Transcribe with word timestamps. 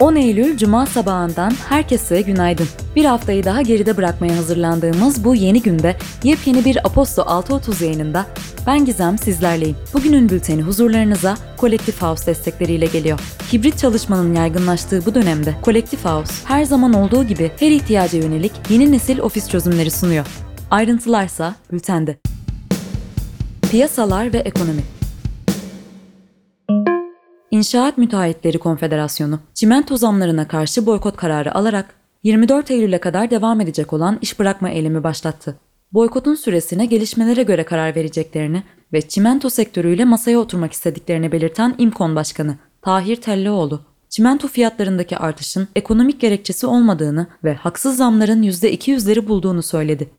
10 0.00 0.16
Eylül 0.16 0.56
Cuma 0.56 0.86
sabahından 0.86 1.52
herkese 1.68 2.20
günaydın. 2.20 2.66
Bir 2.96 3.04
haftayı 3.04 3.44
daha 3.44 3.62
geride 3.62 3.96
bırakmaya 3.96 4.36
hazırlandığımız 4.36 5.24
bu 5.24 5.34
yeni 5.34 5.62
günde 5.62 5.96
yepyeni 6.22 6.64
bir 6.64 6.86
Aposto 6.86 7.22
6.30 7.22 7.84
yayınında 7.84 8.26
ben 8.66 8.84
Gizem 8.84 9.18
sizlerleyim. 9.18 9.76
Bugünün 9.94 10.28
bülteni 10.28 10.62
huzurlarınıza 10.62 11.36
Kolektif 11.56 12.02
House 12.02 12.26
destekleriyle 12.26 12.86
geliyor. 12.86 13.20
Hibrit 13.52 13.78
çalışmanın 13.78 14.34
yaygınlaştığı 14.34 15.06
bu 15.06 15.14
dönemde 15.14 15.54
Kolektif 15.62 16.04
House 16.04 16.32
her 16.44 16.64
zaman 16.64 16.92
olduğu 16.92 17.24
gibi 17.24 17.50
her 17.60 17.70
ihtiyaca 17.70 18.18
yönelik 18.18 18.52
yeni 18.68 18.92
nesil 18.92 19.18
ofis 19.18 19.50
çözümleri 19.50 19.90
sunuyor. 19.90 20.26
Ayrıntılarsa 20.70 21.54
bültende. 21.72 22.18
Piyasalar 23.70 24.32
ve 24.32 24.38
ekonomi 24.38 24.82
İnşaat 27.60 27.98
Müteahhitleri 27.98 28.58
Konfederasyonu, 28.58 29.40
çimento 29.54 29.96
zamlarına 29.96 30.48
karşı 30.48 30.86
boykot 30.86 31.16
kararı 31.16 31.54
alarak 31.54 31.94
24 32.22 32.70
Eylül'e 32.70 32.98
kadar 32.98 33.30
devam 33.30 33.60
edecek 33.60 33.92
olan 33.92 34.18
iş 34.22 34.38
bırakma 34.38 34.70
eylemi 34.70 35.04
başlattı. 35.04 35.56
Boykotun 35.92 36.34
süresine 36.34 36.86
gelişmelere 36.86 37.42
göre 37.42 37.64
karar 37.64 37.94
vereceklerini 37.94 38.62
ve 38.92 39.00
çimento 39.00 39.50
sektörüyle 39.50 40.04
masaya 40.04 40.38
oturmak 40.38 40.72
istediklerini 40.72 41.32
belirten 41.32 41.74
İMKON 41.78 42.16
Başkanı 42.16 42.56
Tahir 42.82 43.16
Tellioğlu, 43.16 43.80
çimento 44.08 44.48
fiyatlarındaki 44.48 45.18
artışın 45.18 45.68
ekonomik 45.76 46.20
gerekçesi 46.20 46.66
olmadığını 46.66 47.26
ve 47.44 47.54
haksız 47.54 47.96
zamların 47.96 48.42
%200'leri 48.42 49.28
bulduğunu 49.28 49.62
söyledi. 49.62 50.10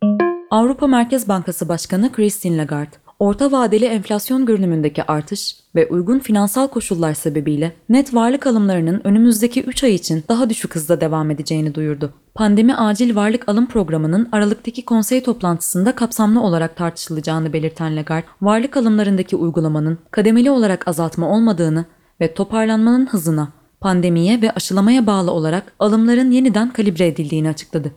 Avrupa 0.51 0.87
Merkez 0.87 1.27
Bankası 1.27 1.69
Başkanı 1.69 2.11
Christine 2.11 2.57
Lagarde, 2.57 2.95
orta 3.21 3.51
vadeli 3.51 3.85
enflasyon 3.85 4.45
görünümündeki 4.45 5.03
artış 5.03 5.55
ve 5.75 5.87
uygun 5.87 6.19
finansal 6.19 6.67
koşullar 6.67 7.13
sebebiyle 7.13 7.73
net 7.89 8.13
varlık 8.13 8.47
alımlarının 8.47 9.01
önümüzdeki 9.03 9.63
3 9.63 9.83
ay 9.83 9.95
için 9.95 10.23
daha 10.29 10.49
düşük 10.49 10.75
hızda 10.75 11.01
devam 11.01 11.31
edeceğini 11.31 11.75
duyurdu. 11.75 12.13
Pandemi 12.35 12.75
acil 12.75 13.15
varlık 13.15 13.49
alım 13.49 13.65
programının 13.67 14.29
Aralık'taki 14.31 14.85
konsey 14.85 15.23
toplantısında 15.23 15.95
kapsamlı 15.95 16.41
olarak 16.41 16.75
tartışılacağını 16.75 17.53
belirten 17.53 17.95
Lagarde, 17.95 18.25
varlık 18.41 18.77
alımlarındaki 18.77 19.35
uygulamanın 19.35 19.97
kademeli 20.11 20.51
olarak 20.51 20.87
azaltma 20.87 21.29
olmadığını 21.29 21.85
ve 22.21 22.33
toparlanmanın 22.33 23.05
hızına, 23.05 23.47
pandemiye 23.81 24.41
ve 24.41 24.51
aşılamaya 24.51 25.07
bağlı 25.07 25.31
olarak 25.31 25.73
alımların 25.79 26.31
yeniden 26.31 26.73
kalibre 26.73 27.07
edildiğini 27.07 27.49
açıkladı. 27.49 27.91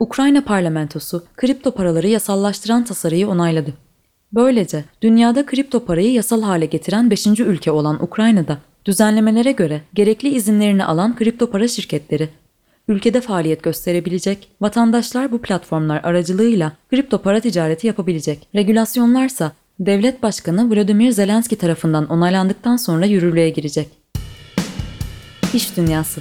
Ukrayna 0.00 0.44
parlamentosu 0.44 1.24
kripto 1.36 1.70
paraları 1.70 2.08
yasallaştıran 2.08 2.84
tasarıyı 2.84 3.28
onayladı. 3.28 3.85
Böylece 4.36 4.84
dünyada 5.02 5.46
kripto 5.46 5.84
parayı 5.84 6.12
yasal 6.12 6.42
hale 6.42 6.66
getiren 6.66 7.10
5. 7.10 7.26
ülke 7.26 7.70
olan 7.70 8.02
Ukrayna'da 8.02 8.58
düzenlemelere 8.84 9.52
göre 9.52 9.80
gerekli 9.94 10.28
izinlerini 10.28 10.84
alan 10.84 11.16
kripto 11.16 11.50
para 11.50 11.68
şirketleri 11.68 12.28
ülkede 12.88 13.20
faaliyet 13.20 13.62
gösterebilecek, 13.62 14.48
vatandaşlar 14.60 15.32
bu 15.32 15.38
platformlar 15.42 16.00
aracılığıyla 16.04 16.72
kripto 16.90 17.18
para 17.18 17.40
ticareti 17.40 17.86
yapabilecek. 17.86 18.48
Regülasyonlarsa 18.54 19.52
devlet 19.80 20.22
başkanı 20.22 20.70
Vladimir 20.70 21.10
Zelenski 21.10 21.56
tarafından 21.56 22.06
onaylandıktan 22.06 22.76
sonra 22.76 23.06
yürürlüğe 23.06 23.50
girecek. 23.50 23.88
İş 25.54 25.76
dünyası 25.76 26.20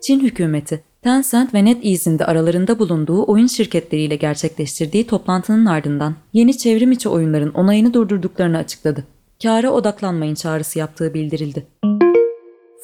Çin 0.00 0.20
hükümeti 0.20 0.89
Tencent 1.02 1.54
ve 1.54 1.64
NetEase'in 1.64 2.18
aralarında 2.18 2.78
bulunduğu 2.78 3.32
oyun 3.32 3.46
şirketleriyle 3.46 4.16
gerçekleştirdiği 4.16 5.06
toplantının 5.06 5.66
ardından 5.66 6.14
yeni 6.32 6.58
çevrim 6.58 6.92
içi 6.92 7.08
oyunların 7.08 7.50
onayını 7.50 7.94
durdurduklarını 7.94 8.58
açıkladı. 8.58 9.04
Kâra 9.42 9.70
odaklanmayın 9.70 10.34
çağrısı 10.34 10.78
yaptığı 10.78 11.14
bildirildi. 11.14 11.66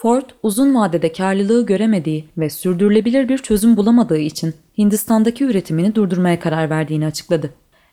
Ford, 0.03 0.23
uzun 0.43 0.75
vadede 0.75 1.13
karlılığı 1.13 1.67
göremediği 1.67 2.25
ve 2.39 2.51
sürdürülebilir 2.51 3.29
bir 3.29 3.39
çözüm 3.39 3.77
bulamadığı 3.77 4.19
için 4.19 4.55
Hindistan'daki 4.79 5.45
üretimini 5.45 5.95
durdurmaya 5.95 6.41
karar 6.41 6.71
verdiğini 6.71 7.07
açıkladı. 7.07 7.51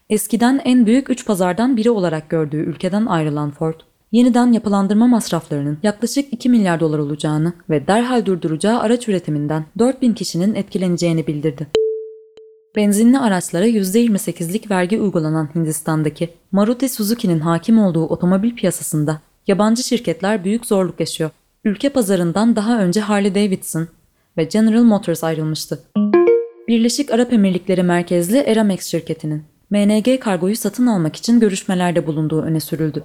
Eskiden 0.09 0.62
en 0.66 0.86
büyük 0.86 1.09
üç 1.09 1.26
pazardan 1.26 1.78
biri 1.78 1.90
olarak 1.90 2.30
gördüğü 2.30 2.58
ülkeden 2.58 3.06
ayrılan 3.06 3.52
Ford, 3.52 3.80
yeniden 4.13 4.51
yapılandırma 4.51 5.07
masraflarının 5.07 5.78
yaklaşık 5.84 6.34
2 6.34 6.50
milyar 6.50 6.79
dolar 6.79 7.00
olacağını 7.00 7.53
ve 7.69 7.88
derhal 7.88 8.25
durduracağı 8.25 8.79
araç 8.79 9.09
üretiminden 9.09 9.66
4000 9.79 10.13
kişinin 10.13 10.56
etkileneceğini 10.56 11.28
bildirdi. 11.28 11.68
Benzinli 12.75 13.19
araçlara 13.19 13.68
%28'lik 13.68 14.72
vergi 14.72 15.02
uygulanan 15.02 15.50
Hindistan'daki 15.56 16.29
Maruti 16.52 16.90
Suzuki'nin 16.90 17.40
hakim 17.40 17.79
olduğu 17.79 18.06
otomobil 18.06 18.56
piyasasında 18.56 19.22
yabancı 19.47 19.84
şirketler 19.84 20.44
büyük 20.44 20.66
zorluk 20.66 21.00
yaşıyor. 21.00 21.29
Ülke 21.66 21.90
pazarından 21.90 22.56
daha 22.56 22.79
önce 22.79 23.02
Harley 23.02 23.35
Davidson 23.35 23.88
ve 24.38 24.44
General 24.44 24.84
Motors 24.84 25.23
ayrılmıştı. 25.23 25.84
Birleşik 26.68 27.12
Arap 27.12 27.34
Emirlikleri 27.34 27.84
merkezli 27.84 28.38
Eramex 28.38 28.85
şirketinin 28.85 29.44
MNG 29.69 30.19
kargoyu 30.19 30.56
satın 30.56 30.88
almak 30.88 31.16
için 31.16 31.40
görüşmelerde 31.40 32.07
bulunduğu 32.07 32.41
öne 32.41 32.59
sürüldü. 32.59 33.03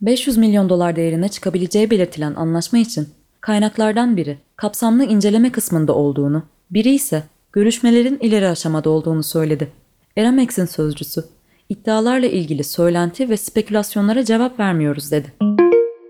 500 0.00 0.36
milyon 0.36 0.68
dolar 0.68 0.96
değerine 0.96 1.28
çıkabileceği 1.28 1.90
belirtilen 1.90 2.34
anlaşma 2.34 2.78
için 2.78 3.08
kaynaklardan 3.40 4.16
biri 4.16 4.38
kapsamlı 4.56 5.04
inceleme 5.04 5.52
kısmında 5.52 5.94
olduğunu, 5.94 6.42
biri 6.70 6.90
ise 6.90 7.22
görüşmelerin 7.52 8.18
ileri 8.20 8.48
aşamada 8.48 8.90
olduğunu 8.90 9.22
söyledi. 9.22 9.72
Eramex'in 10.16 10.64
sözcüsü, 10.64 11.24
iddialarla 11.68 12.26
ilgili 12.26 12.64
söylenti 12.64 13.28
ve 13.28 13.36
spekülasyonlara 13.36 14.24
cevap 14.24 14.60
vermiyoruz 14.60 15.12
dedi. 15.12 15.32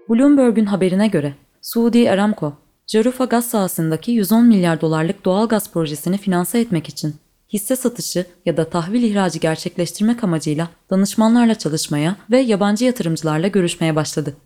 Bloomberg'un 0.09 0.67
haberine 0.67 1.09
göre 1.09 1.35
Suudi 1.63 2.11
Aramco, 2.11 2.53
Jarufa 2.87 3.25
gaz 3.25 3.45
sahasındaki 3.45 4.13
110 4.13 4.47
milyar 4.47 4.81
dolarlık 4.81 5.25
doğal 5.25 5.49
gaz 5.49 5.73
projesini 5.73 6.19
finanse 6.19 6.61
etmek 6.61 6.89
için 6.89 7.15
hisse 7.53 7.77
satışı 7.77 8.27
ya 8.47 8.57
da 8.57 8.71
tahvil 8.71 9.03
ihracı 9.03 9.39
gerçekleştirmek 9.39 10.25
amacıyla 10.25 10.69
danışmanlarla 10.91 11.55
çalışmaya 11.55 12.17
ve 12.31 12.39
yabancı 12.39 12.85
yatırımcılarla 12.85 13.49
görüşmeye 13.49 13.97
başladı. 13.97 14.37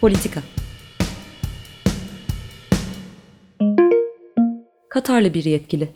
Politika 0.00 0.42
Katarlı 4.88 5.34
bir 5.34 5.44
yetkili, 5.44 5.88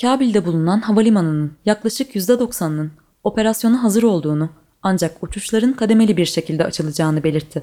Kabil'de 0.00 0.46
bulunan 0.46 0.80
havalimanının 0.80 1.52
yaklaşık 1.64 2.16
%90'ının 2.16 2.90
operasyona 3.24 3.82
hazır 3.82 4.02
olduğunu 4.02 4.50
ancak 4.82 5.22
uçuşların 5.22 5.72
kademeli 5.72 6.16
bir 6.16 6.26
şekilde 6.26 6.64
açılacağını 6.64 7.24
belirtti. 7.24 7.62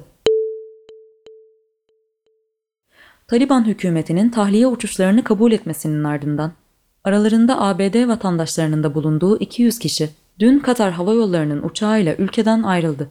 Taliban 3.28 3.66
hükümetinin 3.66 4.30
tahliye 4.30 4.66
uçuşlarını 4.66 5.24
kabul 5.24 5.52
etmesinin 5.52 6.04
ardından 6.04 6.52
Aralarında 7.04 7.60
ABD 7.60 8.08
vatandaşlarının 8.08 8.82
da 8.82 8.94
bulunduğu 8.94 9.38
200 9.38 9.78
kişi 9.78 10.10
dün 10.38 10.58
Katar 10.58 10.92
Hava 10.92 11.14
Yolları'nın 11.14 11.62
uçağıyla 11.62 12.14
ülkeden 12.14 12.62
ayrıldı. 12.62 13.10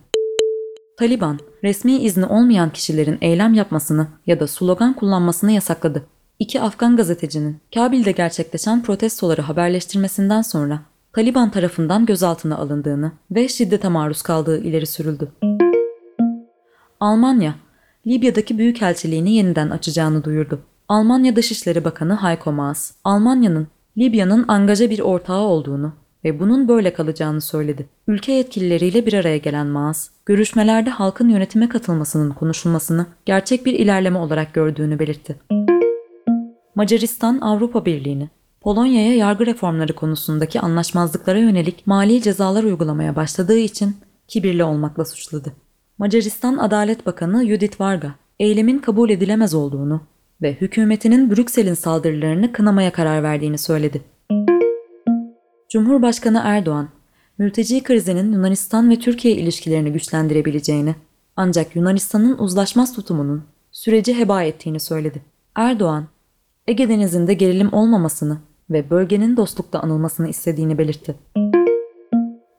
Taliban, 0.97 1.39
resmi 1.63 1.97
izni 1.97 2.25
olmayan 2.25 2.69
kişilerin 2.69 3.17
eylem 3.21 3.53
yapmasını 3.53 4.07
ya 4.27 4.39
da 4.39 4.47
slogan 4.47 4.93
kullanmasını 4.93 5.51
yasakladı. 5.51 6.05
İki 6.39 6.61
Afgan 6.61 6.95
gazetecinin 6.95 7.57
Kabil'de 7.75 8.11
gerçekleşen 8.11 8.83
protestoları 8.83 9.41
haberleştirmesinden 9.41 10.41
sonra 10.41 10.79
Taliban 11.13 11.51
tarafından 11.51 12.05
gözaltına 12.05 12.57
alındığını 12.57 13.11
ve 13.31 13.47
şiddete 13.47 13.87
maruz 13.87 14.21
kaldığı 14.21 14.63
ileri 14.63 14.85
sürüldü. 14.85 15.31
Almanya, 16.99 17.55
Libya'daki 18.07 18.57
büyükelçiliğini 18.57 19.35
yeniden 19.35 19.69
açacağını 19.69 20.23
duyurdu. 20.23 20.59
Almanya 20.87 21.35
Dışişleri 21.35 21.85
Bakanı 21.85 22.15
Heiko 22.23 22.51
Maas, 22.51 22.91
Almanya'nın 23.03 23.67
Libya'nın 23.97 24.45
angaja 24.47 24.89
bir 24.89 24.99
ortağı 24.99 25.41
olduğunu 25.41 25.93
ve 26.23 26.39
bunun 26.39 26.67
böyle 26.67 26.93
kalacağını 26.93 27.41
söyledi. 27.41 27.85
Ülke 28.07 28.31
yetkilileriyle 28.31 29.05
bir 29.05 29.13
araya 29.13 29.37
gelen 29.37 29.67
Maas, 29.67 30.09
görüşmelerde 30.25 30.89
halkın 30.89 31.29
yönetime 31.29 31.69
katılmasının 31.69 32.31
konuşulmasını 32.31 33.05
gerçek 33.25 33.65
bir 33.65 33.73
ilerleme 33.73 34.19
olarak 34.19 34.53
gördüğünü 34.53 34.99
belirtti. 34.99 35.35
Macaristan 36.75 37.39
Avrupa 37.41 37.85
Birliği'ni 37.85 38.29
Polonya'ya 38.61 39.15
yargı 39.15 39.45
reformları 39.45 39.93
konusundaki 39.93 40.59
anlaşmazlıklara 40.59 41.39
yönelik 41.39 41.87
mali 41.87 42.21
cezalar 42.21 42.63
uygulamaya 42.63 43.15
başladığı 43.15 43.57
için 43.57 43.95
kibirli 44.27 44.63
olmakla 44.63 45.05
suçladı. 45.05 45.53
Macaristan 45.97 46.57
Adalet 46.57 47.05
Bakanı 47.05 47.47
Judith 47.47 47.81
Varga, 47.81 48.15
eylemin 48.39 48.79
kabul 48.79 49.09
edilemez 49.09 49.53
olduğunu 49.53 50.01
ve 50.43 50.53
hükümetinin 50.53 51.31
Brüksel'in 51.31 51.73
saldırılarını 51.73 52.51
kınamaya 52.51 52.91
karar 52.91 53.23
verdiğini 53.23 53.57
söyledi. 53.57 54.01
Cumhurbaşkanı 55.69 56.41
Erdoğan, 56.43 56.89
mülteci 57.37 57.83
krizinin 57.83 58.33
Yunanistan 58.33 58.89
ve 58.89 58.99
Türkiye 58.99 59.35
ilişkilerini 59.35 59.91
güçlendirebileceğini, 59.91 60.95
ancak 61.35 61.75
Yunanistan'ın 61.75 62.37
uzlaşmaz 62.37 62.95
tutumunun 62.95 63.43
süreci 63.71 64.17
heba 64.17 64.43
ettiğini 64.43 64.79
söyledi. 64.79 65.21
Erdoğan, 65.55 66.07
Ege 66.67 66.89
Denizi'nde 66.89 67.33
gerilim 67.33 67.73
olmamasını 67.73 68.37
ve 68.69 68.89
bölgenin 68.89 69.37
dostlukta 69.37 69.79
anılmasını 69.79 70.29
istediğini 70.29 70.77
belirtti. 70.77 71.15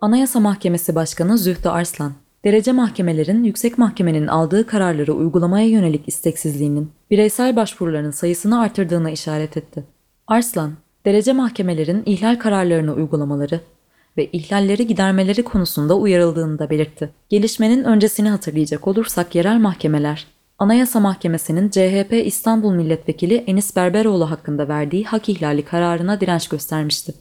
Anayasa 0.01 0.41
Mahkemesi 0.41 0.95
Başkanı 0.95 1.39
Zühtü 1.39 1.69
Arslan, 1.69 2.13
Derece 2.45 2.73
mahkemelerin 2.73 3.45
yüksek 3.45 3.79
mahkemenin 3.79 4.27
aldığı 4.27 4.67
kararları 4.67 5.13
uygulamaya 5.13 5.69
yönelik 5.69 6.09
isteksizliğinin 6.09 6.91
bireysel 7.11 7.57
başvuruların 7.57 8.11
sayısını 8.11 8.61
artırdığına 8.61 9.11
işaret 9.11 9.57
etti. 9.57 9.85
Arslan, 10.27 10.73
derece 11.05 11.33
mahkemelerin 11.33 12.03
ihlal 12.07 12.39
kararlarını 12.39 12.95
uygulamaları 12.95 13.61
ve 14.17 14.31
ihlalleri 14.31 14.87
gidermeleri 14.87 15.43
konusunda 15.43 15.97
uyarıldığını 15.97 16.59
da 16.59 16.71
belirtti. 16.71 17.11
Gelişmenin 17.29 17.85
öncesini 17.85 18.29
hatırlayacak 18.29 18.89
olursak 18.89 19.35
yerel 19.35 19.59
mahkemeler, 19.59 20.27
Anayasa 20.59 21.01
Mahkemesi'nin 21.01 21.71
CHP 21.71 22.13
İstanbul 22.27 22.73
Milletvekili 22.75 23.45
Enis 23.47 23.77
Berberoğlu 23.77 24.31
hakkında 24.31 24.69
verdiği 24.69 25.05
hak 25.05 25.29
ihlali 25.29 25.65
kararına 25.65 26.21
direnç 26.21 26.49
göstermişti. 26.49 27.15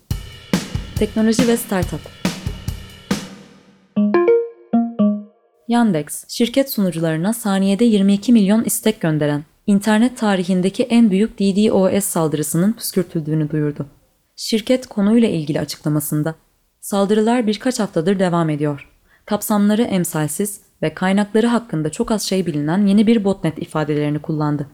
Teknoloji 0.95 1.47
ve 1.47 1.57
Startup 1.57 2.22
Yandex, 5.73 6.25
şirket 6.27 6.71
sunucularına 6.71 7.33
saniyede 7.33 7.85
22 7.85 8.33
milyon 8.33 8.63
istek 8.63 9.01
gönderen, 9.01 9.43
internet 9.67 10.17
tarihindeki 10.17 10.83
en 10.83 11.11
büyük 11.11 11.39
DDoS 11.39 12.03
saldırısının 12.05 12.73
püskürtüldüğünü 12.73 13.49
duyurdu. 13.49 13.85
Şirket 14.35 14.87
konuyla 14.87 15.27
ilgili 15.27 15.59
açıklamasında, 15.59 16.35
saldırılar 16.81 17.47
birkaç 17.47 17.79
haftadır 17.79 18.19
devam 18.19 18.49
ediyor. 18.49 18.89
Kapsamları 19.25 19.81
emsalsiz 19.81 20.61
ve 20.81 20.93
kaynakları 20.93 21.47
hakkında 21.47 21.89
çok 21.91 22.11
az 22.11 22.21
şey 22.21 22.45
bilinen 22.45 22.85
yeni 22.85 23.07
bir 23.07 23.23
botnet 23.23 23.57
ifadelerini 23.61 24.19
kullandı. 24.19 24.67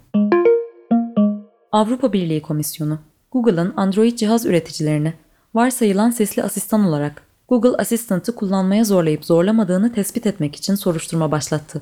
Avrupa 1.71 2.13
Birliği 2.13 2.41
Komisyonu, 2.41 2.99
Google'ın 3.31 3.73
Android 3.77 4.17
cihaz 4.17 4.45
üreticilerini 4.45 5.13
varsayılan 5.53 6.09
sesli 6.09 6.43
asistan 6.43 6.85
olarak 6.85 7.28
Google 7.49 7.77
Assistant'ı 7.77 8.35
kullanmaya 8.35 8.83
zorlayıp 8.83 9.25
zorlamadığını 9.25 9.93
tespit 9.93 10.25
etmek 10.25 10.55
için 10.55 10.75
soruşturma 10.75 11.31
başlattı. 11.31 11.81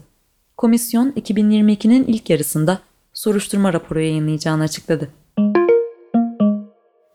Komisyon 0.58 1.12
2022'nin 1.12 2.04
ilk 2.04 2.30
yarısında 2.30 2.80
soruşturma 3.14 3.74
raporu 3.74 4.00
yayınlayacağını 4.00 4.64
açıkladı. 4.64 5.10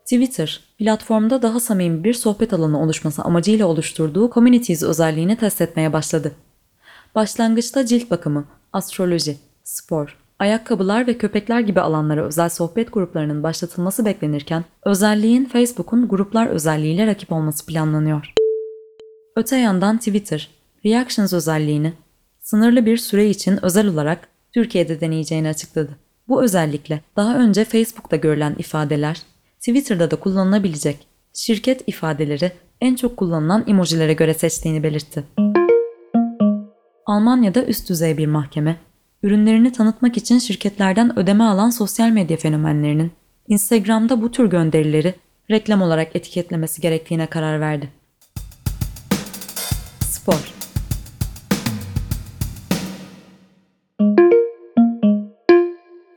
Twitter, 0.03 0.61
platformda 0.77 1.41
daha 1.41 1.59
samimi 1.59 2.03
bir 2.03 2.13
sohbet 2.13 2.53
alanı 2.53 2.81
oluşması 2.81 3.21
amacıyla 3.21 3.67
oluşturduğu 3.67 4.31
Communities 4.31 4.83
özelliğini 4.83 5.35
test 5.35 5.61
etmeye 5.61 5.93
başladı. 5.93 6.31
Başlangıçta 7.15 7.85
cilt 7.85 8.11
bakımı, 8.11 8.45
astroloji, 8.73 9.37
spor, 9.63 10.17
ayakkabılar 10.39 11.07
ve 11.07 11.17
köpekler 11.17 11.59
gibi 11.59 11.81
alanlara 11.81 12.25
özel 12.25 12.49
sohbet 12.49 12.93
gruplarının 12.93 13.43
başlatılması 13.43 14.05
beklenirken, 14.05 14.65
özelliğin 14.85 15.45
Facebook'un 15.45 16.07
gruplar 16.07 16.47
özelliğiyle 16.47 17.07
rakip 17.07 17.31
olması 17.31 17.65
planlanıyor. 17.65 18.33
Öte 19.35 19.57
yandan 19.57 19.97
Twitter, 19.97 20.49
Reactions 20.85 21.33
özelliğini 21.33 21.93
sınırlı 22.39 22.85
bir 22.85 22.97
süre 22.97 23.29
için 23.29 23.65
özel 23.65 23.87
olarak 23.87 24.27
Türkiye'de 24.53 25.01
deneyeceğini 25.01 25.47
açıkladı. 25.47 25.97
Bu 26.27 26.43
özellikle 26.43 27.01
daha 27.15 27.37
önce 27.37 27.65
Facebook'ta 27.65 28.15
görülen 28.15 28.55
ifadeler 28.57 29.21
Twitter'da 29.59 30.11
da 30.11 30.15
kullanılabilecek. 30.15 31.07
Şirket 31.33 31.83
ifadeleri 31.87 32.51
en 32.81 32.95
çok 32.95 33.17
kullanılan 33.17 33.63
emojilere 33.67 34.13
göre 34.13 34.33
seçtiğini 34.33 34.83
belirtti. 34.83 35.23
Almanya'da 37.05 37.65
üst 37.65 37.89
düzey 37.89 38.17
bir 38.17 38.27
mahkeme, 38.27 38.75
ürünlerini 39.23 39.71
tanıtmak 39.71 40.17
için 40.17 40.39
şirketlerden 40.39 41.19
ödeme 41.19 41.43
alan 41.43 41.69
sosyal 41.69 42.09
medya 42.09 42.37
fenomenlerinin 42.37 43.11
Instagram'da 43.47 44.21
bu 44.21 44.31
tür 44.31 44.49
gönderileri 44.49 45.15
reklam 45.51 45.81
olarak 45.81 46.15
etiketlemesi 46.15 46.81
gerektiğine 46.81 47.27
karar 47.27 47.59
verdi. 47.59 48.02
Spor 50.23 50.53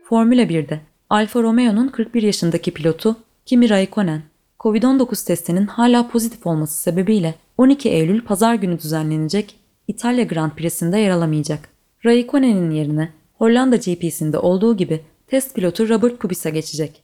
Formula 0.08 0.43
1'de 0.43 0.81
Alfa 1.11 1.43
Romeo'nun 1.43 1.88
41 1.88 2.23
yaşındaki 2.23 2.75
pilotu 2.75 3.17
Kimi 3.47 3.70
Raikkonen, 3.70 4.23
Covid-19 4.61 5.26
testinin 5.26 5.67
hala 5.67 6.08
pozitif 6.08 6.47
olması 6.47 6.82
sebebiyle 6.82 7.35
12 7.58 7.88
Eylül 7.88 8.25
pazar 8.25 8.55
günü 8.55 8.79
düzenlenecek 8.79 9.56
İtalya 9.88 10.25
Grand 10.25 10.50
Prix'sinde 10.50 10.99
yer 10.99 11.11
alamayacak. 11.11 11.69
Raikkonen'in 12.05 12.70
yerine 12.70 13.12
Hollanda 13.35 13.76
GP'sinde 13.76 14.38
olduğu 14.38 14.76
gibi 14.76 15.00
test 15.26 15.55
pilotu 15.55 15.88
Robert 15.88 16.19
Kubica 16.19 16.50
geçecek. 16.50 17.02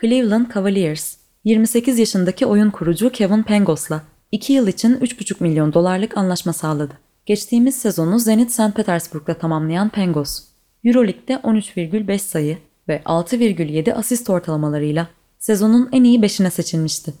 Cleveland 0.00 0.46
Cavaliers, 0.54 1.16
28 1.44 1.98
yaşındaki 1.98 2.46
oyun 2.46 2.70
kurucu 2.70 3.10
Kevin 3.10 3.42
Pangos'la 3.42 4.02
2 4.32 4.52
yıl 4.52 4.68
için 4.68 4.94
3,5 4.94 5.42
milyon 5.42 5.72
dolarlık 5.72 6.16
anlaşma 6.16 6.52
sağladı. 6.52 6.94
Geçtiğimiz 7.26 7.76
sezonu 7.76 8.18
Zenit 8.18 8.52
St. 8.52 8.74
Petersburg'da 8.76 9.34
tamamlayan 9.38 9.88
Pangos, 9.88 10.44
Euroleague'de 10.84 11.34
13,5 11.34 12.18
sayı 12.18 12.58
ve 12.88 13.02
6,7 13.04 13.92
asist 13.92 14.30
ortalamalarıyla 14.30 15.08
sezonun 15.38 15.88
en 15.92 16.04
iyi 16.04 16.20
5'ine 16.20 16.50
seçilmişti. 16.50 17.14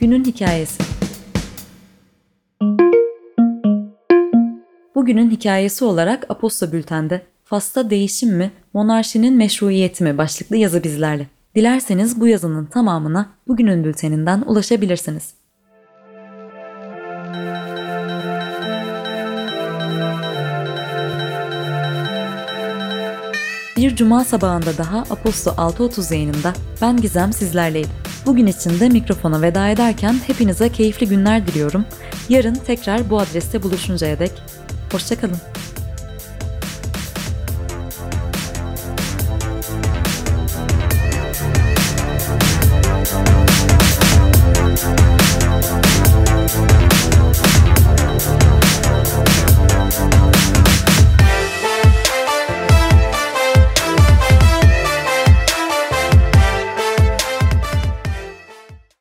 Günün 0.00 0.24
hikayesi 0.24 0.82
Bugünün 4.94 5.30
hikayesi 5.30 5.84
olarak 5.84 6.30
Aposto 6.30 6.72
Bülten'de 6.72 7.22
Fas'ta 7.44 7.90
değişim 7.90 8.36
mi, 8.36 8.52
monarşinin 8.72 9.36
meşruiyeti 9.36 10.04
mi 10.04 10.18
başlıklı 10.18 10.56
yazı 10.56 10.84
bizlerle. 10.84 11.26
Dilerseniz 11.56 12.20
bu 12.20 12.28
yazının 12.28 12.66
tamamına 12.66 13.30
bugünün 13.48 13.84
bülteninden 13.84 14.42
ulaşabilirsiniz. 14.46 15.34
Bir 23.76 23.96
cuma 23.96 24.24
sabahında 24.24 24.78
daha 24.78 24.98
Aposto 24.98 25.50
6.30 25.50 26.14
yayınında 26.14 26.52
ben 26.82 26.96
Gizem 26.96 27.32
sizlerleydim. 27.32 27.90
Bugün 28.26 28.46
için 28.46 28.80
de 28.80 28.88
mikrofona 28.88 29.42
veda 29.42 29.68
ederken 29.68 30.16
hepinize 30.26 30.68
keyifli 30.68 31.08
günler 31.08 31.46
diliyorum. 31.46 31.84
Yarın 32.28 32.54
tekrar 32.54 33.10
bu 33.10 33.18
adreste 33.18 33.62
buluşuncaya 33.62 34.18
dek 34.18 34.32
hoşçakalın. 34.92 35.38